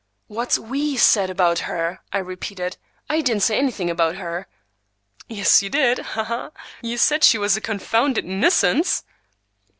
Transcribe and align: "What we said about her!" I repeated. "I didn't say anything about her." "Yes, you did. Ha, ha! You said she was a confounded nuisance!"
"What 0.25 0.57
we 0.57 0.97
said 0.97 1.29
about 1.29 1.59
her!" 1.69 1.99
I 2.11 2.17
repeated. 2.17 2.75
"I 3.07 3.21
didn't 3.21 3.43
say 3.43 3.55
anything 3.59 3.87
about 3.87 4.15
her." 4.15 4.47
"Yes, 5.29 5.61
you 5.61 5.69
did. 5.69 5.99
Ha, 5.99 6.23
ha! 6.23 6.49
You 6.81 6.97
said 6.97 7.23
she 7.23 7.37
was 7.37 7.55
a 7.55 7.61
confounded 7.61 8.25
nuisance!" 8.25 9.03